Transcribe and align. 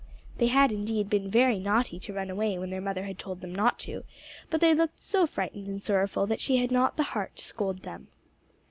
They 0.39 0.47
had 0.47 0.71
indeed 0.71 1.11
been 1.11 1.29
very 1.29 1.59
naughty 1.59 1.99
to 1.99 2.13
run 2.13 2.31
away 2.31 2.57
when 2.57 2.71
their 2.71 2.81
mother 2.81 3.03
had 3.03 3.19
told 3.19 3.39
them 3.41 3.53
not 3.53 3.77
to, 3.81 4.03
but 4.49 4.59
they 4.59 4.73
looked 4.73 4.99
so 4.99 5.27
frightened 5.27 5.67
and 5.67 5.79
sorrowful 5.83 6.25
that 6.25 6.41
she 6.41 6.57
had 6.57 6.71
not 6.71 6.97
the 6.97 7.03
heart 7.13 7.35
to 7.35 7.43
scold 7.43 7.83
them. 7.83 8.07